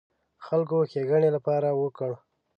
خلکو 0.45 0.77
ښېګڼې 0.91 1.29
لپاره 1.35 1.69
وکړ. 1.81 2.11